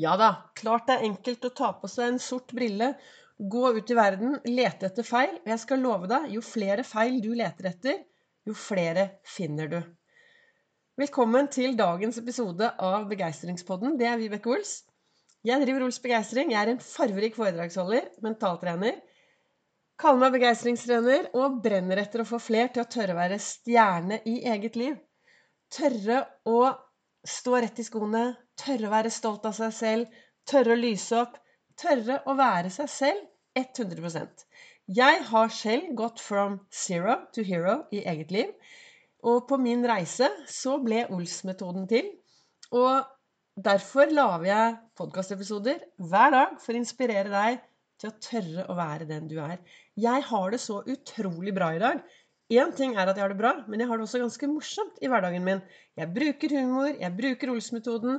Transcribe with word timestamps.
Ja 0.00 0.14
da, 0.16 0.30
klart 0.56 0.86
det 0.88 0.94
er 0.96 1.06
enkelt 1.10 1.44
å 1.44 1.52
ta 1.52 1.74
på 1.76 1.88
seg 1.90 2.14
en 2.14 2.20
sort 2.22 2.54
brille, 2.56 2.94
gå 3.36 3.72
ut 3.76 3.90
i 3.92 3.96
verden, 3.98 4.38
lete 4.48 4.88
etter 4.88 5.04
feil. 5.04 5.34
Og 5.42 5.50
jeg 5.52 5.60
skal 5.60 5.82
love 5.84 6.08
deg, 6.08 6.30
jo 6.32 6.40
flere 6.44 6.86
feil 6.88 7.18
du 7.20 7.34
leter 7.36 7.68
etter, 7.68 7.98
jo 8.48 8.56
flere 8.56 9.10
finner 9.28 9.68
du. 9.68 9.80
Velkommen 11.00 11.50
til 11.52 11.76
dagens 11.76 12.16
episode 12.20 12.72
av 12.80 13.06
Begeistringspodden. 13.12 13.98
Det 14.00 14.08
er 14.08 14.18
Vibeke 14.20 14.54
Ols. 14.54 14.72
Jeg 15.44 15.60
driver 15.66 15.84
Ols 15.86 16.00
Begeistring. 16.00 16.54
Jeg 16.54 16.60
er 16.62 16.72
en 16.72 16.82
farverik 16.84 17.36
foredragsholder, 17.36 18.08
mentaltrener. 18.24 18.98
Kaller 20.00 20.24
meg 20.24 20.38
begeistringstrener 20.38 21.28
og 21.36 21.60
brenner 21.64 22.00
etter 22.00 22.22
å 22.22 22.28
få 22.28 22.40
fler 22.40 22.72
til 22.72 22.86
å 22.86 22.88
tørre 22.88 23.12
å 23.12 23.20
være 23.20 23.40
stjerne 23.44 24.22
i 24.28 24.38
eget 24.48 24.80
liv. 24.80 24.96
Tørre 25.72 26.22
å 26.48 26.70
stå 27.28 27.60
rett 27.60 27.80
i 27.80 27.84
skoene, 27.84 28.30
tørre 28.60 28.88
å 28.88 28.94
være 28.94 29.12
stolt 29.14 29.46
av 29.48 29.56
seg 29.56 29.72
selv, 29.76 30.20
tørre 30.48 30.76
å 30.76 30.80
lyse 30.80 31.16
opp, 31.16 31.38
tørre 31.80 32.20
å 32.28 32.36
være 32.38 32.72
seg 32.72 32.90
selv 32.92 33.26
100% 33.58 34.44
Jeg 35.00 35.22
har 35.30 35.48
selv 35.54 35.94
gått 35.98 36.20
from 36.20 36.60
zero 36.70 37.16
to 37.34 37.42
hero 37.46 37.80
i 37.94 38.02
eget 38.12 38.30
liv. 38.34 38.52
Og 39.22 39.46
på 39.48 39.58
min 39.60 39.82
reise 39.86 40.30
så 40.48 40.78
ble 40.82 41.04
Ols-metoden 41.12 41.86
til. 41.90 42.08
Og 42.72 43.04
derfor 43.56 44.12
lager 44.12 44.46
jeg 44.48 44.78
podkastepisoder 44.96 45.84
hver 46.10 46.32
dag 46.36 46.56
for 46.62 46.74
å 46.74 46.80
inspirere 46.80 47.32
deg 47.32 47.60
til 48.00 48.10
å 48.10 48.16
tørre 48.24 48.66
å 48.72 48.76
være 48.78 49.08
den 49.08 49.28
du 49.28 49.36
er. 49.44 49.58
Jeg 50.00 50.24
har 50.30 50.50
det 50.50 50.60
så 50.62 50.80
utrolig 50.88 51.54
bra 51.56 51.74
i 51.76 51.82
dag. 51.82 52.00
Én 52.50 52.72
ting 52.74 52.96
er 52.96 53.06
at 53.06 53.18
jeg 53.18 53.22
har 53.22 53.30
det 53.34 53.38
bra, 53.38 53.52
men 53.70 53.82
jeg 53.82 53.90
har 53.90 53.98
det 54.00 54.06
også 54.08 54.22
ganske 54.24 54.48
morsomt 54.50 54.96
i 55.04 55.10
hverdagen 55.10 55.44
min. 55.46 55.60
Jeg 55.98 56.10
bruker 56.14 56.56
humor, 56.56 56.88
jeg 56.90 57.16
bruker 57.18 57.52
Ols-metoden. 57.52 58.18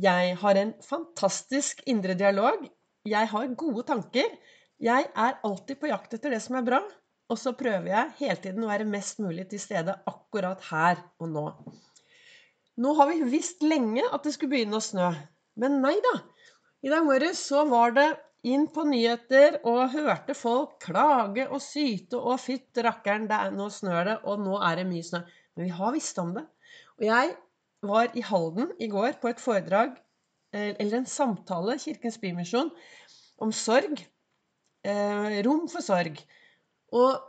Jeg 0.00 0.36
har 0.40 0.56
en 0.56 0.72
fantastisk 0.84 1.82
indre 1.90 2.16
dialog. 2.18 2.62
Jeg 3.08 3.28
har 3.32 3.54
gode 3.58 3.84
tanker. 3.88 4.32
Jeg 4.80 5.06
er 5.12 5.38
alltid 5.44 5.80
på 5.80 5.90
jakt 5.90 6.14
etter 6.16 6.32
det 6.32 6.40
som 6.44 6.56
er 6.60 6.66
bra. 6.66 6.80
Og 7.30 7.38
så 7.38 7.52
prøver 7.54 7.90
jeg 7.92 8.14
hele 8.18 8.38
tiden 8.42 8.64
å 8.64 8.70
være 8.70 8.88
mest 8.88 9.20
mulig 9.22 9.46
til 9.50 9.62
stede 9.62 9.94
akkurat 10.08 10.62
her 10.70 11.02
og 11.20 11.28
nå. 11.30 11.44
Nå 12.80 12.94
har 12.96 13.10
vi 13.10 13.28
visst 13.28 13.62
lenge 13.62 14.02
at 14.08 14.24
det 14.24 14.32
skulle 14.34 14.54
begynne 14.54 14.80
å 14.80 14.84
snø. 14.84 15.10
Men 15.60 15.78
nei 15.84 15.96
da. 16.00 16.16
I 16.80 16.90
dag 16.92 17.04
morges 17.04 17.42
så 17.50 17.66
var 17.68 17.92
det 17.96 18.08
inn 18.48 18.64
på 18.72 18.86
nyheter 18.88 19.58
og 19.68 19.92
hørte 19.92 20.34
folk 20.38 20.78
klage 20.86 21.44
og 21.50 21.60
syte 21.60 22.16
og 22.16 22.40
fytt 22.40 22.80
rakkeren, 22.80 23.28
nå 23.52 23.66
snør 23.68 24.04
det, 24.08 24.16
og 24.24 24.40
nå 24.40 24.56
er 24.64 24.80
det 24.80 24.86
mye 24.88 25.04
snø. 25.04 25.20
Men 25.54 25.68
vi 25.68 25.74
har 25.76 25.92
visst 25.92 26.18
om 26.22 26.32
det. 26.38 26.46
Og 26.98 27.04
jeg 27.10 27.34
var 27.86 28.10
i 28.16 28.22
Halden 28.24 28.72
i 28.78 28.88
går 28.90 29.18
på 29.20 29.30
et 29.30 29.40
foredrag, 29.40 29.96
eh, 30.54 30.74
eller 30.78 31.00
en 31.00 31.06
samtale, 31.06 31.78
Kirkens 31.78 32.18
Bymisjon, 32.20 32.70
om 33.40 33.52
sorg. 33.52 34.04
Eh, 34.84 35.40
rom 35.44 35.66
for 35.68 35.84
sorg. 35.84 36.20
Og 36.92 37.20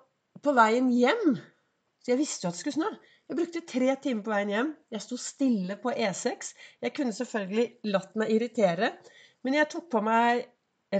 på 0.41 0.53
veien 0.55 0.89
hjem 0.89 1.39
Så 2.01 2.15
jeg 2.15 2.17
visste 2.17 2.47
jo 2.47 2.49
at 2.49 2.55
det 2.55 2.59
skulle 2.63 2.73
snø. 2.73 2.87
Jeg 3.29 3.37
brukte 3.37 3.59
tre 3.69 3.95
timer 4.01 4.23
på 4.25 4.31
veien 4.31 4.49
hjem. 4.49 4.69
Jeg 4.89 5.01
sto 5.03 5.17
stille 5.21 5.75
på 5.77 5.91
E6. 5.93 6.47
Jeg 6.81 6.93
kunne 6.97 7.13
selvfølgelig 7.13 7.65
latt 7.93 8.15
meg 8.17 8.31
irritere, 8.33 8.89
men 9.45 9.53
jeg 9.53 9.69
tok 9.69 9.85
på 9.93 10.01
meg 10.01 10.47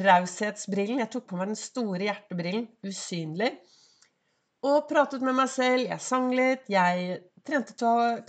raushetsbrillen. 0.04 1.02
Jeg 1.02 1.10
tok 1.10 1.26
på 1.32 1.40
meg 1.40 1.50
den 1.50 1.58
store 1.58 2.06
hjertebrillen, 2.06 2.68
usynlig. 2.86 3.50
Og 4.62 4.86
pratet 4.92 5.26
med 5.26 5.40
meg 5.42 5.50
selv. 5.50 5.88
Jeg 5.90 6.06
sang 6.06 6.30
litt. 6.38 6.70
Jeg 6.70 7.18
trente 7.50 7.74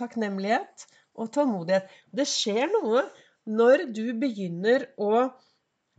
takknemlighet 0.00 0.87
og 1.19 1.33
tålmodighet. 1.35 1.89
Det 2.11 2.27
skjer 2.29 2.71
noe 2.73 3.05
når 3.51 3.89
du 3.95 4.05
begynner 4.19 4.87
å 5.01 5.29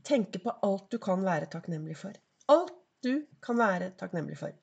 tenke 0.07 0.41
på 0.43 0.53
alt 0.65 0.89
du 0.91 0.99
kan 1.01 1.23
være 1.25 1.49
takknemlig 1.51 1.97
for. 1.99 2.15
Alt 2.51 2.75
du 3.03 3.25
kan 3.43 3.59
være 3.59 3.91
takknemlig 3.99 4.37
for. 4.39 4.53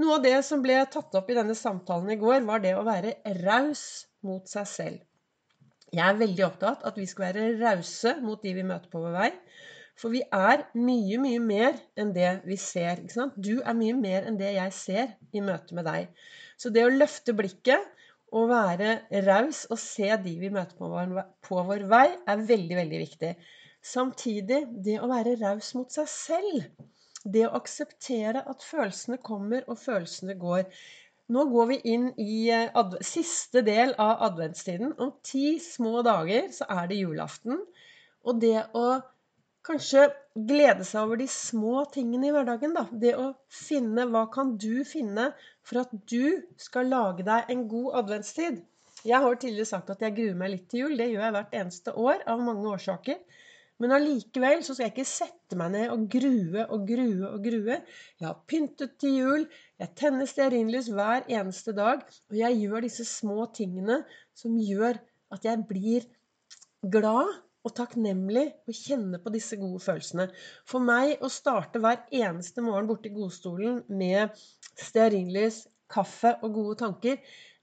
Noe 0.00 0.18
av 0.18 0.24
det 0.24 0.36
som 0.46 0.62
ble 0.62 0.78
tatt 0.92 1.14
opp 1.18 1.30
i 1.30 1.36
denne 1.36 1.56
samtalen 1.58 2.10
i 2.14 2.18
går, 2.20 2.42
var 2.46 2.62
det 2.62 2.76
å 2.78 2.86
være 2.86 3.16
raus 3.42 3.84
mot 4.26 4.46
seg 4.50 4.68
selv. 4.70 5.00
Jeg 5.90 6.06
er 6.06 6.20
veldig 6.20 6.44
opptatt 6.46 6.84
at 6.86 6.98
vi 6.98 7.06
skal 7.10 7.30
være 7.30 7.48
rause 7.58 8.14
mot 8.22 8.42
de 8.42 8.54
vi 8.54 8.66
møter 8.66 8.90
på 8.92 9.02
vår 9.02 9.16
vei. 9.16 9.30
For 9.98 10.14
vi 10.14 10.22
er 10.22 10.62
mye, 10.78 11.18
mye 11.20 11.40
mer 11.42 11.80
enn 11.98 12.12
det 12.16 12.30
vi 12.46 12.56
ser. 12.60 13.02
Du 13.36 13.58
er 13.58 13.76
mye 13.76 13.96
mer 13.98 14.28
enn 14.30 14.38
det 14.40 14.54
jeg 14.54 14.76
ser 14.76 15.10
i 15.34 15.42
møte 15.44 15.76
med 15.76 15.84
deg. 15.90 16.06
Så 16.56 16.70
det 16.72 16.86
å 16.86 16.94
løfte 16.94 17.34
blikket 17.36 17.90
og 18.36 18.50
være 18.50 19.00
raus 19.26 19.64
og 19.70 19.78
se 19.82 20.08
de 20.24 20.36
vi 20.38 20.50
møter 20.54 20.76
på 20.78 20.88
vår, 20.90 21.16
på 21.46 21.62
vår 21.66 21.84
vei, 21.90 22.06
er 22.28 22.46
veldig, 22.46 22.76
veldig 22.78 23.02
viktig. 23.02 23.34
Samtidig 23.82 24.62
det 24.84 24.98
å 25.00 25.08
være 25.10 25.38
raus 25.40 25.72
mot 25.78 25.90
seg 25.92 26.08
selv. 26.12 26.88
Det 27.24 27.46
å 27.46 27.54
akseptere 27.58 28.44
at 28.48 28.64
følelsene 28.64 29.20
kommer 29.24 29.64
og 29.68 29.80
følelsene 29.80 30.36
går. 30.40 30.66
Nå 31.30 31.44
går 31.52 31.68
vi 31.70 31.78
inn 31.92 32.08
i 32.18 32.48
eh, 32.52 32.96
siste 33.06 33.62
del 33.66 33.94
av 34.02 34.22
adventstiden. 34.30 34.94
Om 34.98 35.14
ti 35.26 35.58
små 35.62 36.00
dager 36.06 36.48
så 36.54 36.68
er 36.74 36.90
det 36.90 37.00
julaften. 37.02 37.60
Og 38.26 38.40
det 38.42 38.58
å 38.76 38.86
kanskje 39.66 40.06
glede 40.34 40.86
seg 40.88 41.04
over 41.04 41.20
de 41.20 41.26
små 41.30 41.84
tingene 41.92 42.28
i 42.28 42.32
hverdagen. 42.34 42.74
da. 42.76 42.86
Det 42.92 43.14
å 43.18 43.30
finne 43.52 44.06
Hva 44.10 44.26
kan 44.32 44.56
du 44.56 44.84
finne 44.88 45.30
for 45.66 45.82
at 45.84 45.92
du 46.12 46.42
skal 46.60 46.90
lage 46.92 47.26
deg 47.26 47.50
en 47.52 47.66
god 47.68 48.02
adventstid? 48.04 48.62
Jeg 49.04 49.24
har 49.24 49.36
tidligere 49.40 49.68
sagt 49.68 49.90
at 49.92 50.02
jeg 50.04 50.16
gruer 50.16 50.36
meg 50.36 50.52
litt 50.54 50.66
til 50.68 50.84
jul. 50.84 50.96
Det 50.98 51.08
gjør 51.08 51.24
jeg 51.26 51.36
hvert 51.36 51.54
eneste 51.62 51.94
år 51.96 52.24
av 52.28 52.42
mange 52.44 52.68
årsaker. 52.68 53.20
Men 53.80 53.94
allikevel 53.96 54.60
så 54.60 54.74
skal 54.76 54.90
jeg 54.90 54.92
ikke 54.92 55.08
sette 55.08 55.56
meg 55.56 55.70
ned 55.72 55.92
og 55.94 56.02
grue 56.12 56.66
og 56.66 56.82
grue 56.88 57.30
og 57.30 57.44
grue. 57.46 57.78
Jeg 58.20 58.26
har 58.26 58.42
pyntet 58.50 58.98
til 59.00 59.14
jul. 59.16 59.46
Jeg 59.80 59.94
tenner 59.96 60.28
stearinlys 60.28 60.90
hver 60.92 61.24
eneste 61.32 61.72
dag. 61.76 62.04
Og 62.28 62.36
jeg 62.36 62.60
gjør 62.60 62.84
disse 62.84 63.08
små 63.08 63.46
tingene 63.56 64.02
som 64.36 64.58
gjør 64.60 65.00
at 65.32 65.48
jeg 65.48 65.64
blir 65.70 66.04
glad 66.92 67.32
og 67.66 67.74
takknemlig 67.76 68.46
og 68.68 68.76
kjenne 68.76 69.20
på 69.20 69.32
disse 69.34 69.58
gode 69.60 69.82
følelsene. 69.84 70.28
For 70.68 70.82
meg 70.84 71.20
å 71.24 71.30
starte 71.32 71.82
hver 71.82 72.06
eneste 72.14 72.64
morgen 72.64 72.88
borti 72.88 73.12
godstolen 73.12 73.82
med 73.92 74.32
stearinlys, 74.80 75.66
kaffe 75.90 76.36
og 76.40 76.54
gode 76.54 76.78
tanker, 76.80 77.18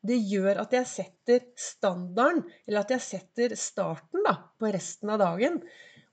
det 0.08 0.18
gjør 0.30 0.62
at 0.62 0.74
jeg 0.76 0.88
setter 0.90 1.46
standarden, 1.60 2.44
eller 2.68 2.84
at 2.84 2.94
jeg 2.94 3.04
setter 3.04 3.56
starten 3.60 4.24
da, 4.28 4.36
på 4.60 4.70
resten 4.72 5.12
av 5.14 5.22
dagen. 5.24 5.62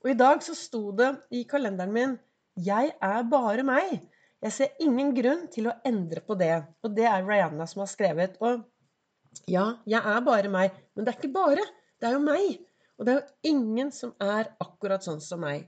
Og 0.03 0.11
i 0.11 0.17
dag 0.17 0.41
så 0.43 0.55
sto 0.57 0.89
det 0.97 1.11
i 1.33 1.45
kalenderen 1.49 1.93
min 1.93 2.17
'Jeg 2.55 2.93
er 3.01 3.23
bare 3.23 3.63
meg'. 3.67 4.01
Jeg 4.41 4.51
ser 4.51 4.75
ingen 4.79 5.13
grunn 5.15 5.47
til 5.51 5.67
å 5.67 5.75
endre 5.85 6.21
på 6.21 6.37
det. 6.39 6.63
Og 6.83 6.95
det 6.95 7.05
er 7.09 7.25
Rihanna 7.25 7.65
som 7.67 7.81
har 7.81 7.89
skrevet. 7.91 8.37
Og 8.41 8.63
ja, 9.47 9.65
jeg 9.85 9.99
er 9.99 10.21
bare 10.21 10.49
meg. 10.49 10.71
Men 10.95 11.05
det 11.05 11.13
er 11.13 11.19
ikke 11.19 11.33
bare. 11.33 11.65
Det 11.99 12.07
er 12.07 12.13
jo 12.13 12.19
meg. 12.19 12.59
Og 12.99 13.07
det 13.07 13.13
er 13.13 13.21
jo 13.21 13.53
ingen 13.53 13.91
som 13.91 14.13
er 14.23 14.51
akkurat 14.63 15.03
sånn 15.05 15.21
som 15.23 15.41
meg. 15.43 15.67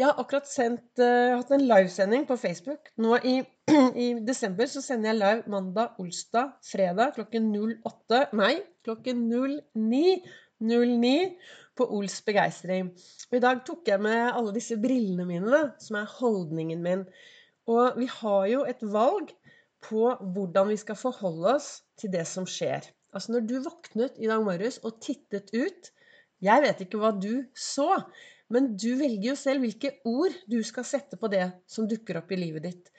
Jeg 0.00 0.08
har 0.08 0.20
akkurat 0.22 0.48
sendt, 0.48 0.86
uh, 1.02 1.36
hatt 1.36 1.50
en 1.52 1.66
livesending 1.68 2.22
på 2.28 2.38
Facebook. 2.40 2.88
Nå 3.04 3.18
i, 3.28 3.34
i, 4.04 4.06
desember 4.24 4.70
så 4.70 4.80
sender 4.84 5.12
jeg 5.12 5.20
live 5.20 5.52
mandag, 5.52 5.98
olsdag, 6.00 6.54
fredag 6.64 7.12
klokken 7.18 7.50
08 7.52 8.22
Nei, 8.40 8.54
klokken 8.86 9.26
09.09 9.28 11.12
på 11.76 11.88
Ols 11.98 12.16
begeistring. 12.24 12.88
Og 13.28 13.36
I 13.36 13.44
dag 13.44 13.60
tok 13.68 13.92
jeg 13.92 14.00
med 14.04 14.32
alle 14.32 14.56
disse 14.56 14.80
brillene 14.80 15.28
mine, 15.28 15.52
da, 15.52 15.62
som 15.82 16.00
er 16.00 16.16
holdningen 16.16 16.82
min. 16.84 17.04
Og 17.68 18.00
vi 18.00 18.08
har 18.16 18.48
jo 18.48 18.64
et 18.68 18.80
valg 18.82 19.30
på 19.84 20.08
hvordan 20.34 20.72
vi 20.72 20.78
skal 20.80 20.98
forholde 20.98 21.56
oss 21.58 21.72
til 22.00 22.12
det 22.14 22.24
som 22.30 22.48
skjer. 22.48 22.86
Altså 23.12 23.34
når 23.34 23.44
du 23.44 23.58
våknet 23.64 24.16
i 24.16 24.28
dag 24.30 24.40
morges 24.44 24.80
og 24.86 25.02
tittet 25.04 25.52
ut 25.52 25.92
jeg 26.42 26.62
vet 26.64 26.84
ikke 26.84 27.00
hva 27.00 27.12
du 27.14 27.44
så, 27.54 27.88
men 28.52 28.72
du 28.76 28.90
velger 29.00 29.30
jo 29.30 29.38
selv 29.38 29.64
hvilke 29.64 29.94
ord 30.08 30.34
du 30.50 30.58
skal 30.66 30.86
sette 30.86 31.18
på 31.20 31.30
det 31.32 31.46
som 31.70 31.88
dukker 31.88 32.20
opp 32.20 32.32
i 32.34 32.40
livet 32.40 32.66
ditt. 32.66 32.90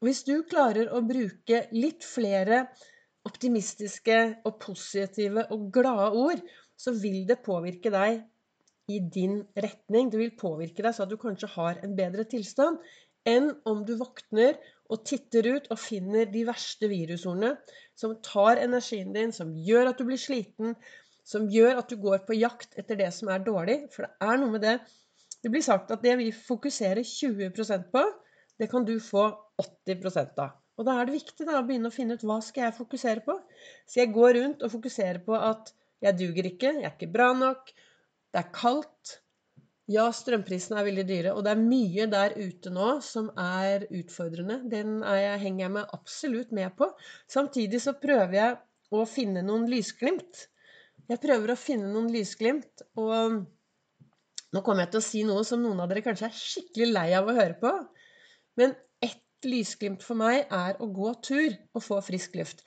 Og 0.00 0.08
hvis 0.08 0.24
du 0.26 0.34
klarer 0.48 0.90
å 0.92 1.02
bruke 1.04 1.64
litt 1.74 2.06
flere 2.06 2.66
optimistiske 3.24 4.18
og 4.44 4.58
positive 4.62 5.46
og 5.54 5.70
glade 5.74 6.10
ord, 6.20 6.44
så 6.76 6.92
vil 6.96 7.22
det 7.28 7.42
påvirke 7.44 7.92
deg 7.92 8.22
i 8.92 9.00
din 9.00 9.38
retning. 9.56 10.10
Det 10.12 10.20
vil 10.20 10.34
påvirke 10.36 10.84
deg 10.84 10.94
så 10.96 11.06
at 11.06 11.12
du 11.12 11.18
kanskje 11.20 11.52
har 11.54 11.80
en 11.84 11.96
bedre 11.96 12.26
tilstand 12.28 12.80
enn 13.28 13.48
om 13.68 13.80
du 13.88 13.94
våkner 13.96 14.58
og 14.92 15.04
titter 15.08 15.46
ut 15.54 15.70
og 15.72 15.80
finner 15.80 16.28
de 16.28 16.42
verste 16.44 16.90
virusordene 16.90 17.54
som 17.96 18.12
tar 18.24 18.60
energien 18.60 19.14
din, 19.14 19.32
som 19.32 19.54
gjør 19.56 19.90
at 19.90 20.00
du 20.00 20.04
blir 20.04 20.20
sliten, 20.20 20.74
som 21.24 21.48
gjør 21.50 21.80
at 21.80 21.88
du 21.90 21.96
går 22.00 22.26
på 22.28 22.36
jakt 22.36 22.76
etter 22.80 22.98
det 23.00 23.10
som 23.16 23.30
er 23.32 23.44
dårlig. 23.44 23.78
For 23.94 24.06
det 24.06 24.28
er 24.28 24.40
noe 24.40 24.56
med 24.56 24.64
det 24.66 24.78
Det 25.44 25.50
blir 25.52 25.60
sagt 25.60 25.90
at 25.92 26.00
det 26.00 26.14
vi 26.16 26.30
fokuserer 26.32 27.04
20% 27.04 27.90
på, 27.92 28.02
det 28.56 28.70
kan 28.72 28.84
du 28.88 28.94
få 28.96 29.26
80 29.60 30.38
av. 30.40 30.54
Og 30.78 30.86
da 30.88 30.94
er 30.96 31.04
det 31.04 31.18
viktig 31.18 31.44
da, 31.44 31.58
å 31.58 31.66
begynne 31.66 31.90
å 31.90 31.94
finne 31.94 32.16
ut 32.16 32.24
hva 32.24 32.38
skal 32.40 32.66
jeg 32.66 32.76
fokusere 32.78 33.24
på. 33.26 33.36
Så 33.84 34.00
jeg 34.00 34.14
går 34.14 34.38
rundt 34.38 34.64
og 34.64 34.72
fokuserer 34.72 35.20
på 35.26 35.36
at 35.36 35.74
jeg 36.00 36.16
duger 36.16 36.48
ikke, 36.48 36.72
jeg 36.78 36.88
er 36.88 36.96
ikke 36.96 37.12
bra 37.12 37.28
nok, 37.36 37.74
det 38.32 38.40
er 38.40 38.50
kaldt, 38.56 39.20
Ja, 39.92 40.06
strømprisene 40.16 40.78
er 40.80 40.86
veldig 40.86 41.02
dyre, 41.04 41.32
og 41.36 41.42
det 41.44 41.50
er 41.52 41.60
mye 41.60 42.06
der 42.08 42.32
ute 42.38 42.70
nå 42.72 42.86
som 43.04 43.26
er 43.36 43.82
utfordrende. 43.92 44.62
Den 44.72 45.02
jeg, 45.04 45.34
henger 45.42 45.66
jeg 45.66 45.72
meg 45.74 45.90
absolutt 45.92 46.54
med 46.56 46.72
på. 46.78 46.88
Samtidig 47.28 47.82
så 47.84 47.92
prøver 48.00 48.32
jeg 48.38 48.54
å 48.96 49.02
finne 49.04 49.42
noen 49.44 49.68
lysglimt. 49.68 50.46
Jeg 51.10 51.20
prøver 51.20 51.52
å 51.52 51.58
finne 51.58 51.90
noen 51.92 52.08
lysglimt, 52.12 52.84
og 52.96 53.44
nå 54.54 54.62
kommer 54.64 54.84
jeg 54.84 54.94
til 54.94 55.00
å 55.00 55.04
si 55.08 55.22
noe 55.28 55.44
som 55.44 55.60
noen 55.60 55.82
av 55.84 55.90
dere 55.90 56.04
kanskje 56.04 56.30
er 56.30 56.38
skikkelig 56.38 56.88
lei 56.92 57.08
av 57.18 57.28
å 57.28 57.36
høre 57.36 57.58
på. 57.60 57.72
Men 58.60 58.72
ett 59.04 59.48
lysglimt 59.48 60.04
for 60.06 60.16
meg 60.20 60.46
er 60.48 60.80
å 60.80 60.88
gå 60.88 61.12
tur 61.26 61.52
og 61.74 61.84
få 61.84 62.00
frisk 62.06 62.38
luft. 62.40 62.64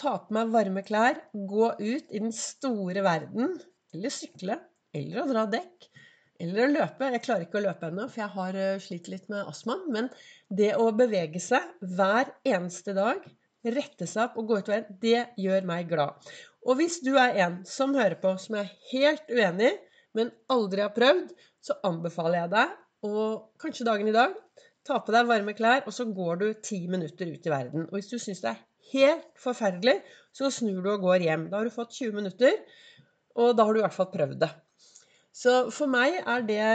Ta 0.00 0.16
på 0.24 0.36
meg 0.36 0.52
varme 0.52 0.84
klær, 0.84 1.22
gå 1.32 1.72
ut 1.80 2.12
i 2.12 2.20
den 2.20 2.34
store 2.36 3.04
verden, 3.06 3.56
eller 3.94 4.12
sykle, 4.12 4.58
eller 4.96 5.22
å 5.22 5.28
dra 5.30 5.46
dekk 5.50 5.90
eller 6.40 6.64
å 6.64 6.70
løpe. 6.72 7.10
Jeg 7.14 7.24
klarer 7.24 7.46
ikke 7.46 7.60
å 7.60 7.64
løpe 7.66 7.90
ennå, 7.90 8.06
for 8.08 8.22
jeg 8.22 8.34
har 8.36 8.58
eh, 8.58 8.78
slitt 8.82 9.10
litt 9.12 9.28
med 9.32 9.48
astmaen. 9.50 9.84
Men 9.92 10.08
det 10.48 10.72
å 10.80 10.88
bevege 10.96 11.42
seg 11.42 11.66
hver 11.84 12.32
eneste 12.48 12.94
dag, 12.96 13.24
rette 13.66 14.08
seg 14.08 14.24
opp 14.24 14.38
og 14.40 14.48
gå 14.48 14.60
utover, 14.62 14.86
det 15.02 15.26
gjør 15.40 15.68
meg 15.68 15.90
glad. 15.90 16.30
Og 16.66 16.76
hvis 16.76 16.98
du 17.04 17.14
er 17.16 17.38
en 17.44 17.60
som 17.68 17.94
hører 17.96 18.18
på, 18.20 18.34
som 18.40 18.58
er 18.60 18.72
helt 18.90 19.30
uenig, 19.32 19.72
men 20.16 20.32
aldri 20.52 20.82
har 20.84 20.92
prøvd, 20.94 21.30
så 21.64 21.76
anbefaler 21.86 22.42
jeg 22.42 22.52
deg, 22.54 22.74
og 23.08 23.62
kanskje 23.62 23.86
dagen 23.88 24.10
i 24.10 24.16
dag, 24.16 24.34
ta 24.86 24.98
på 25.04 25.14
deg 25.14 25.28
varme 25.28 25.54
klær, 25.56 25.86
og 25.86 25.94
så 25.94 26.06
går 26.08 26.40
du 26.40 26.46
ti 26.64 26.82
minutter 26.90 27.30
ut 27.30 27.46
i 27.46 27.52
verden. 27.52 27.86
Og 27.88 27.96
hvis 27.98 28.10
du 28.10 28.18
syns 28.20 28.42
det 28.44 28.52
er 28.52 28.64
helt 28.92 29.28
forferdelig, 29.40 30.00
så 30.36 30.50
snur 30.52 30.82
du 30.84 30.90
og 30.94 31.06
går 31.06 31.26
hjem. 31.26 31.46
Da 31.50 31.60
har 31.60 31.68
du 31.68 31.74
fått 31.74 31.96
20 31.96 32.16
minutter, 32.16 32.58
og 33.40 33.54
da 33.56 33.66
har 33.66 33.74
du 33.74 33.80
i 33.80 33.86
hvert 33.86 33.96
fall 33.96 34.10
prøvd 34.12 34.40
det. 34.42 34.50
Så 35.32 35.54
for 35.74 35.90
meg 35.90 36.18
er 36.20 36.44
det 36.46 36.68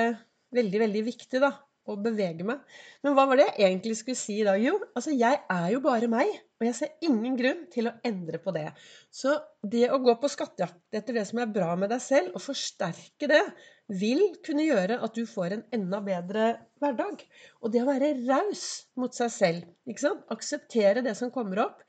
veldig, 0.56 0.82
veldig 0.88 1.06
viktig, 1.12 1.44
da. 1.44 1.52
Å 1.86 2.00
bevege 2.02 2.42
meg. 2.48 2.64
Men 3.06 3.14
hva 3.14 3.28
var 3.30 3.38
det 3.38 3.46
jeg 3.52 3.68
egentlig 3.68 4.00
skulle 4.00 4.18
si 4.18 4.40
i 4.40 4.46
dag? 4.48 4.58
Jo, 4.58 4.80
altså 4.98 5.14
jeg 5.14 5.38
er 5.38 5.68
jo 5.70 5.84
bare 5.84 6.10
meg. 6.10 6.32
Og 6.56 6.68
jeg 6.70 6.76
ser 6.78 6.92
ingen 7.04 7.36
grunn 7.36 7.66
til 7.72 7.90
å 7.90 7.96
endre 8.08 8.40
på 8.40 8.54
det. 8.56 8.70
Så 9.12 9.34
det 9.60 9.90
å 9.92 10.00
gå 10.04 10.14
på 10.22 10.30
skattejakt 10.32 10.96
etter 10.96 11.18
det 11.18 11.26
som 11.28 11.42
er 11.44 11.52
bra 11.52 11.74
med 11.80 11.92
deg 11.92 12.00
selv, 12.04 12.32
og 12.32 12.44
forsterke 12.46 13.28
det, 13.28 13.44
vil 13.92 14.24
kunne 14.46 14.64
gjøre 14.66 15.02
at 15.04 15.18
du 15.18 15.28
får 15.30 15.58
en 15.58 15.66
enda 15.76 16.00
bedre 16.06 16.48
hverdag. 16.82 17.26
Og 17.62 17.74
det 17.74 17.84
å 17.84 17.90
være 17.90 18.14
raus 18.24 18.66
mot 18.96 19.14
seg 19.14 19.34
selv. 19.36 19.68
ikke 19.86 20.06
sant? 20.08 20.24
Akseptere 20.32 21.04
det 21.06 21.18
som 21.20 21.34
kommer 21.34 21.66
opp. 21.68 21.84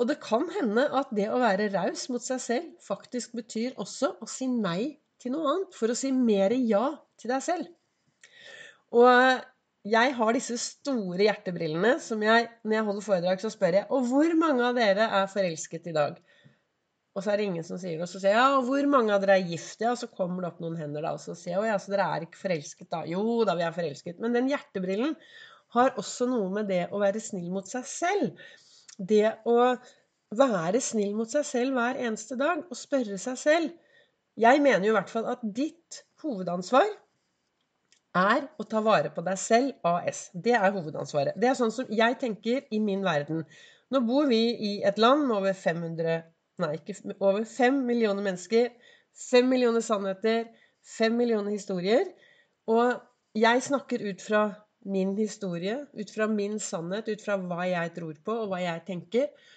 Og 0.00 0.08
det 0.08 0.16
kan 0.24 0.48
hende 0.56 0.86
at 0.96 1.12
det 1.12 1.28
å 1.28 1.42
være 1.42 1.68
raus 1.74 2.06
mot 2.08 2.24
seg 2.24 2.40
selv 2.40 2.72
faktisk 2.86 3.36
betyr 3.36 3.76
også 3.76 4.14
å 4.16 4.28
si 4.30 4.48
nei 4.48 4.96
til 5.20 5.34
noe 5.34 5.52
annet, 5.52 5.76
for 5.76 5.92
å 5.92 5.98
si 5.98 6.08
mer 6.16 6.54
ja 6.56 6.86
til 7.20 7.34
deg 7.34 7.44
selv. 7.44 7.68
Og 8.96 9.44
jeg 9.88 10.12
har 10.16 10.36
disse 10.36 10.56
store 10.60 11.24
hjertebrillene 11.24 11.94
som 12.04 12.20
jeg, 12.24 12.48
når 12.64 12.76
jeg 12.76 12.86
holder 12.88 13.06
foredrag, 13.06 13.40
så 13.40 13.50
spør 13.52 13.78
jeg 13.78 13.86
Og 13.96 14.08
hvor 14.10 14.34
mange 14.36 14.66
av 14.66 14.76
dere 14.76 15.06
er 15.20 15.30
forelsket 15.30 15.88
i 15.88 15.94
dag? 15.96 16.18
Og 17.16 17.24
så 17.24 17.32
er 17.32 17.40
det 17.40 17.46
ingen 17.48 17.66
som 17.66 17.78
sier 17.80 17.96
det. 17.96 18.04
Og 18.04 18.10
så 18.12 18.20
sier 18.20 18.34
jeg 18.34 18.38
ja, 18.38 18.58
og 18.58 18.68
hvor 18.68 18.86
mange 18.92 19.14
av 19.14 19.22
dere 19.24 19.38
er 19.40 19.48
gift? 19.50 19.80
Ja, 19.82 19.94
og 19.94 19.98
så 19.98 20.06
kommer 20.12 20.44
det 20.44 20.52
opp 20.52 20.60
noen 20.62 20.76
hender, 20.78 21.02
da. 21.02 21.14
Og 21.16 21.22
så 21.22 21.34
sier 21.34 21.56
jeg 21.56 21.62
å 21.62 21.66
ja, 21.66 21.78
så 21.80 21.94
dere 21.94 22.06
er 22.06 22.26
ikke 22.26 22.42
forelsket, 22.42 22.90
da. 22.92 23.02
Jo 23.08 23.40
da, 23.48 23.56
vi 23.58 23.66
er 23.66 23.74
forelsket. 23.74 24.20
Men 24.22 24.36
den 24.36 24.50
hjertebrillen 24.52 25.16
har 25.74 25.96
også 25.98 26.28
noe 26.30 26.52
med 26.54 26.70
det 26.70 26.84
å 26.92 27.00
være 27.02 27.22
snill 27.22 27.50
mot 27.50 27.66
seg 27.66 27.88
selv. 27.88 28.44
Det 28.96 29.26
å 29.48 29.58
være 30.38 30.78
snill 30.84 31.16
mot 31.18 31.30
seg 31.32 31.46
selv 31.48 31.74
hver 31.74 31.98
eneste 31.98 32.38
dag 32.38 32.62
og 32.62 32.78
spørre 32.78 33.18
seg 33.18 33.38
selv 33.40 33.78
jeg 34.40 34.62
mener 34.62 34.86
jo 34.86 34.94
i 34.94 34.96
hvert 34.96 35.12
fall 35.12 35.26
at 35.30 35.42
ditt 35.56 36.02
hovedansvar 36.22 36.86
er 38.16 38.46
å 38.58 38.66
ta 38.66 38.80
vare 38.82 39.10
på 39.14 39.22
deg 39.26 39.38
selv 39.38 39.86
AS. 39.86 40.28
Det 40.34 40.54
er 40.56 40.72
hovedansvaret. 40.74 41.36
Det 41.38 41.50
er 41.50 41.58
sånn 41.58 41.74
som 41.74 41.90
jeg 41.94 42.18
tenker 42.20 42.66
i 42.70 42.80
min 42.82 43.04
verden. 43.06 43.44
Nå 43.90 44.02
bor 44.06 44.26
vi 44.30 44.40
i 44.54 44.72
et 44.86 44.98
land 44.98 45.26
med 45.26 45.36
over 45.40 45.56
500 45.56 46.20
Nei, 46.60 46.74
ikke 46.76 47.14
over 47.24 47.44
5 47.48 47.78
millioner 47.88 48.20
mennesker. 48.20 48.66
5 49.30 49.46
millioner 49.48 49.80
sannheter. 49.80 50.50
5 50.98 51.14
millioner 51.16 51.54
historier. 51.54 52.10
Og 52.68 52.98
jeg 53.38 53.62
snakker 53.64 54.02
ut 54.10 54.20
fra 54.20 54.42
min 54.84 55.14
historie, 55.16 55.78
ut 55.96 56.12
fra 56.12 56.26
min 56.28 56.58
sannhet, 56.60 57.08
ut 57.08 57.24
fra 57.24 57.38
hva 57.40 57.64
jeg 57.68 57.94
tror 57.96 58.20
på, 58.24 58.36
og 58.44 58.52
hva 58.52 58.60
jeg 58.60 58.84
tenker 58.86 59.48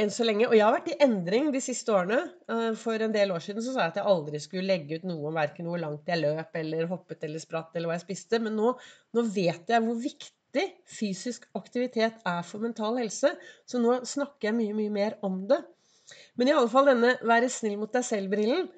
enn 0.00 0.12
så 0.12 0.24
lenge. 0.26 0.48
Og 0.48 0.56
jeg 0.56 0.64
har 0.64 0.74
vært 0.74 0.90
i 0.92 0.98
endring 1.04 1.50
de 1.54 1.60
siste 1.62 1.92
årene. 1.94 2.20
Eh, 2.50 2.70
for 2.78 3.04
en 3.04 3.14
del 3.14 3.34
år 3.34 3.44
siden 3.44 3.64
så 3.64 3.74
sa 3.74 3.86
jeg 3.86 3.94
at 3.94 4.00
jeg 4.00 4.10
aldri 4.12 4.40
skulle 4.42 4.68
legge 4.68 5.00
ut 5.00 5.08
noe 5.08 5.30
om 5.30 5.38
verken 5.38 5.68
hvor 5.68 5.82
langt 5.82 6.08
jeg 6.08 6.22
løp, 6.22 6.54
eller 6.62 6.88
hoppet 6.90 7.26
eller 7.28 7.42
spratt, 7.42 7.74
eller 7.76 7.90
hva 7.90 7.98
jeg 7.98 8.06
spiste. 8.06 8.40
Men 8.42 8.56
nå, 8.58 8.74
nå 9.16 9.26
vet 9.34 9.74
jeg 9.74 9.84
hvor 9.84 10.00
viktig 10.00 10.66
fysisk 10.92 11.46
aktivitet 11.58 12.18
er 12.28 12.42
for 12.46 12.64
mental 12.64 12.98
helse. 13.00 13.34
Så 13.68 13.80
nå 13.82 14.00
snakker 14.08 14.50
jeg 14.50 14.58
mye, 14.58 14.76
mye 14.76 14.96
mer 14.96 15.18
om 15.26 15.42
det. 15.50 15.62
Men 16.36 16.50
i 16.50 16.54
alle 16.56 16.68
fall 16.68 16.90
denne 16.90 17.14
'være 17.22 17.48
snill 17.52 17.78
mot 17.80 17.92
deg 17.92 18.04
selv'-brillen. 18.04 18.68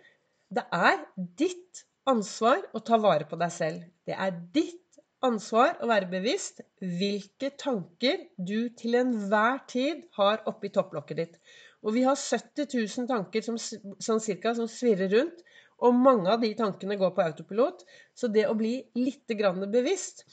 Det 0.54 0.64
er 0.70 1.00
ditt 1.16 1.84
ansvar 2.06 2.62
å 2.76 2.82
ta 2.84 2.98
vare 3.00 3.26
på 3.26 3.38
deg 3.40 3.50
selv. 3.50 3.84
Det 4.06 4.14
er 4.14 4.34
ditt 4.54 4.83
ansvar 5.26 5.78
å 5.82 5.88
være 5.90 6.10
bevisst 6.12 6.62
hvilke 6.80 7.50
tanker 7.60 8.26
du 8.36 8.70
til 8.78 8.98
enhver 9.00 9.62
tid 9.70 10.04
har 10.18 10.42
oppi 10.50 10.70
topplokket 10.74 11.20
ditt. 11.20 11.38
Og 11.84 11.96
vi 11.96 12.04
har 12.06 12.16
70 12.16 12.70
000 12.72 13.08
tanker 13.10 13.44
som, 13.44 13.58
sånn 13.58 14.22
cirka, 14.24 14.54
som 14.56 14.68
svirrer 14.70 15.12
rundt. 15.12 15.44
Og 15.84 15.96
mange 15.96 16.30
av 16.32 16.40
de 16.40 16.52
tankene 16.56 16.96
går 16.96 17.12
på 17.16 17.24
autopilot. 17.24 17.82
Så 18.16 18.30
det 18.32 18.46
å 18.48 18.56
bli 18.56 18.78
litt 18.96 19.28
bevisst 19.28 20.24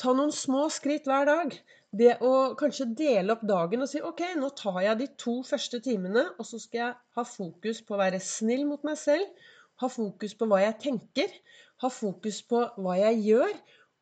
Ta 0.00 0.14
noen 0.16 0.30
små 0.32 0.64
skritt 0.72 1.04
hver 1.04 1.26
dag. 1.28 1.54
Det 1.92 2.14
å 2.24 2.54
kanskje 2.56 2.86
dele 2.96 3.34
opp 3.34 3.42
dagen 3.44 3.82
og 3.84 3.88
si 3.90 4.00
OK, 4.00 4.22
nå 4.40 4.48
tar 4.56 4.78
jeg 4.80 4.96
de 4.96 5.08
to 5.20 5.34
første 5.44 5.80
timene, 5.84 6.22
og 6.38 6.46
så 6.48 6.60
skal 6.62 6.80
jeg 6.80 6.94
ha 7.18 7.24
fokus 7.28 7.82
på 7.84 7.96
å 7.96 8.00
være 8.00 8.20
snill 8.24 8.62
mot 8.68 8.86
meg 8.86 8.96
selv. 8.96 9.26
Ha 9.82 9.90
fokus 9.92 10.32
på 10.38 10.48
hva 10.48 10.62
jeg 10.62 10.78
tenker. 10.86 11.34
Ha 11.84 11.90
fokus 11.92 12.40
på 12.48 12.62
hva 12.80 12.96
jeg 12.96 13.20
gjør 13.26 13.52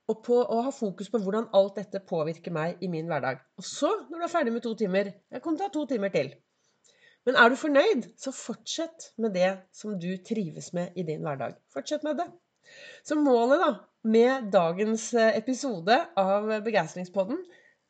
og 0.08 0.20
på 0.24 0.40
å 0.40 0.58
ha 0.64 0.72
fokus 0.72 1.10
på 1.12 1.20
hvordan 1.20 1.50
alt 1.56 1.76
dette 1.76 2.00
påvirker 2.08 2.54
meg 2.54 2.82
i 2.84 2.88
min 2.90 3.08
hverdag. 3.10 3.40
Og 3.60 3.66
så, 3.66 3.90
når 4.08 4.22
du 4.22 4.26
er 4.26 4.32
ferdig 4.32 4.54
med 4.54 4.64
to 4.64 4.74
timer 4.78 5.10
Jeg 5.12 5.42
kan 5.44 5.58
ta 5.60 5.68
to 5.72 5.84
timer 5.90 6.12
til. 6.14 6.32
Men 7.28 7.36
er 7.36 7.52
du 7.52 7.58
fornøyd, 7.60 8.06
så 8.16 8.32
fortsett 8.32 9.10
med 9.20 9.34
det 9.36 9.50
som 9.76 9.98
du 10.00 10.10
trives 10.24 10.72
med 10.72 10.96
i 10.96 11.04
din 11.04 11.24
hverdag. 11.26 11.58
Fortsett 11.74 12.06
med 12.06 12.22
det. 12.22 12.28
Så 13.04 13.18
målet 13.20 13.60
da, 13.60 13.68
med 14.08 14.48
dagens 14.52 15.10
eh, 15.16 15.36
episode 15.36 15.96
av 16.20 16.48
Begeistringspodden, 16.64 17.42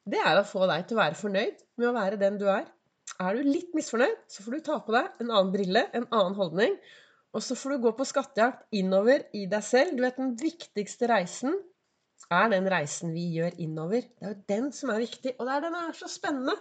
det 0.09 0.19
er 0.25 0.41
å 0.41 0.47
få 0.47 0.67
deg 0.71 0.89
til 0.89 0.99
å 0.99 1.03
være 1.03 1.19
fornøyd 1.21 1.63
med 1.79 1.91
å 1.91 1.95
være 1.95 2.19
den 2.19 2.39
du 2.41 2.49
er. 2.51 2.67
Er 3.23 3.37
du 3.37 3.47
litt 3.47 3.71
misfornøyd, 3.77 4.19
så 4.31 4.43
får 4.43 4.57
du 4.57 4.65
ta 4.67 4.79
på 4.85 4.95
deg 4.95 5.23
en 5.23 5.31
annen 5.31 5.53
brille, 5.55 5.85
en 5.95 6.07
annen 6.09 6.37
holdning. 6.39 6.75
Og 7.37 7.45
så 7.45 7.55
får 7.59 7.77
du 7.77 7.85
gå 7.85 7.93
på 7.95 8.07
skattejakt 8.09 8.67
innover 8.75 9.27
i 9.37 9.45
deg 9.51 9.65
selv. 9.65 9.95
Du 9.95 10.03
vet 10.03 10.19
den 10.19 10.35
viktigste 10.41 11.11
reisen 11.11 11.55
er 12.35 12.49
den 12.53 12.67
reisen 12.71 13.13
vi 13.15 13.27
gjør 13.37 13.59
innover. 13.63 14.03
Det 14.19 14.27
er 14.27 14.33
jo 14.33 14.47
den 14.51 14.71
som 14.75 14.91
er 14.93 15.05
viktig. 15.05 15.35
Og 15.39 15.47
det 15.47 15.55
er 15.55 15.67
den 15.67 15.77
er 15.79 15.93
så 15.97 16.09
spennende. 16.11 16.57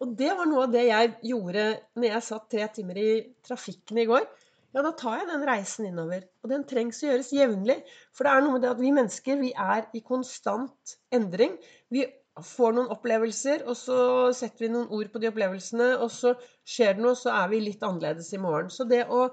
Og 0.00 0.14
det 0.18 0.30
var 0.38 0.48
noe 0.48 0.64
av 0.66 0.72
det 0.72 0.86
jeg 0.88 1.12
gjorde 1.32 1.66
når 1.98 2.08
jeg 2.08 2.26
satt 2.28 2.48
tre 2.54 2.68
timer 2.78 3.02
i 3.02 3.10
trafikken 3.44 4.00
i 4.02 4.06
går. 4.08 4.24
Ja, 4.72 4.80
da 4.80 4.94
tar 4.96 5.18
jeg 5.20 5.28
den 5.28 5.44
reisen 5.44 5.90
innover. 5.90 6.24
Og 6.42 6.50
den 6.54 6.64
trengs 6.68 7.02
å 7.04 7.10
gjøres 7.10 7.34
jevnlig. 7.36 7.78
For 8.16 8.24
det 8.24 8.32
er 8.32 8.44
noe 8.44 8.56
med 8.56 8.64
det 8.64 8.72
at 8.72 8.80
vi 8.80 8.94
mennesker 8.96 9.40
vi 9.42 9.52
er 9.52 9.84
i 9.92 10.00
konstant 10.06 10.96
endring. 11.12 11.58
Vi 11.92 12.06
får 12.40 12.72
noen 12.78 12.88
opplevelser, 12.94 13.66
og 13.68 13.76
så 13.76 13.98
setter 14.32 14.64
vi 14.64 14.72
noen 14.72 14.88
ord 14.96 15.10
på 15.12 15.20
de 15.20 15.28
opplevelsene, 15.28 15.90
og 16.00 16.08
så 16.14 16.32
skjer 16.64 16.96
det 16.96 17.04
noe, 17.04 17.18
så 17.18 17.34
er 17.36 17.50
vi 17.52 17.60
litt 17.60 17.84
annerledes 17.84 18.32
i 18.32 18.40
morgen. 18.40 18.72
Så 18.72 18.88
det 18.88 19.04
å 19.12 19.26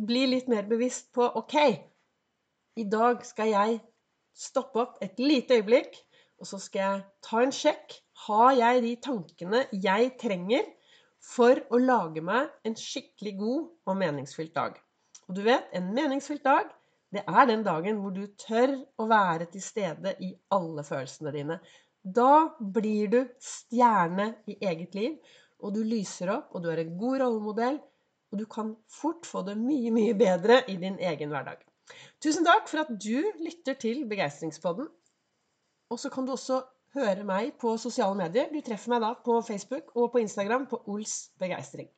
bli 0.00 0.24
litt 0.30 0.48
mer 0.48 0.64
bevisst 0.70 1.10
på 1.12 1.28
OK, 1.42 1.56
i 2.80 2.86
dag 2.88 3.20
skal 3.28 3.52
jeg 3.52 3.80
stoppe 4.40 4.80
opp 4.82 5.00
et 5.04 5.18
lite 5.20 5.58
øyeblikk, 5.58 5.98
og 6.40 6.48
så 6.48 6.60
skal 6.62 6.80
jeg 6.80 7.02
ta 7.26 7.42
en 7.44 7.54
sjekk. 7.54 7.96
Har 8.26 8.52
jeg 8.56 8.84
de 8.84 8.92
tankene 9.04 9.64
jeg 9.72 10.14
trenger 10.20 10.68
for 11.20 11.60
å 11.72 11.80
lage 11.80 12.22
meg 12.24 12.48
en 12.64 12.76
skikkelig 12.76 13.34
god 13.40 13.66
og 13.88 13.98
meningsfylt 14.00 14.54
dag? 14.56 14.78
Og 15.28 15.36
du 15.36 15.42
vet, 15.46 15.68
en 15.76 15.92
meningsfylt 15.94 16.44
dag, 16.44 16.72
det 17.12 17.22
er 17.26 17.46
den 17.50 17.62
dagen 17.66 18.00
hvor 18.00 18.14
du 18.14 18.24
tør 18.38 18.76
å 19.00 19.06
være 19.10 19.48
til 19.52 19.62
stede 19.64 20.14
i 20.22 20.32
alle 20.54 20.84
følelsene 20.86 21.32
dine. 21.34 21.58
Da 22.00 22.48
blir 22.60 23.10
du 23.12 23.20
stjerne 23.44 24.30
i 24.48 24.56
eget 24.64 24.94
liv, 24.96 25.16
og 25.60 25.74
du 25.76 25.82
lyser 25.84 26.32
opp, 26.32 26.54
og 26.54 26.64
du 26.64 26.70
er 26.72 26.80
en 26.84 26.94
god 26.98 27.20
rollemodell, 27.24 27.80
og 28.30 28.38
du 28.40 28.46
kan 28.48 28.72
fort 28.88 29.26
få 29.28 29.42
det 29.46 29.58
mye, 29.60 29.90
mye 29.92 30.14
bedre 30.16 30.62
i 30.70 30.78
din 30.80 30.96
egen 31.10 31.34
hverdag. 31.34 31.60
Tusen 32.20 32.44
takk 32.44 32.68
for 32.68 32.82
at 32.84 32.90
du 33.00 33.22
lytter 33.40 33.78
til 33.80 34.04
Begeistringspodden. 34.08 34.88
Og 35.90 35.98
så 35.98 36.10
kan 36.12 36.26
du 36.26 36.34
også 36.34 36.62
høre 36.94 37.24
meg 37.26 37.54
på 37.60 37.74
sosiale 37.80 38.16
medier. 38.18 38.50
Du 38.52 38.60
treffer 38.64 38.92
meg 38.94 39.02
da 39.04 39.14
på 39.24 39.40
Facebook 39.46 39.94
og 39.96 40.12
på 40.12 40.22
Instagram 40.24 40.66
på 40.70 40.82
Ols 40.92 41.16
begeistring. 41.40 41.90